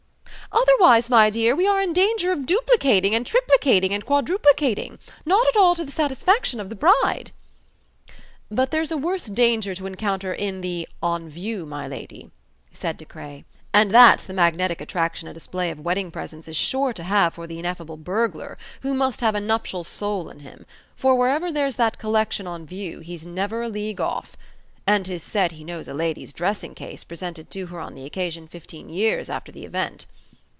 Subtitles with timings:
[0.53, 5.55] "Otherwise, my dear, we are in danger of duplicating and triplicating and quadruplicating, not at
[5.55, 7.31] all to the satisfaction of the bride."
[8.49, 12.31] "But there's a worse danger to encounter in the 'on view', my lady,"
[12.73, 16.91] said De Craye; "and that's the magnetic attraction a display of wedding presents is sure
[16.91, 20.65] to have for the ineffable burglar, who must have a nuptial soul in him,
[20.97, 24.35] for wherever there's that collection on view, he's never a league off.
[24.85, 28.49] And 'tis said he knows a lady's dressing case presented to her on the occasion
[28.49, 30.07] fifteen years after the event."